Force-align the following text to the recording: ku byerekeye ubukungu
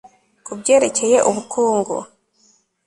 ku 0.45 0.51
byerekeye 0.59 1.17
ubukungu 1.29 1.97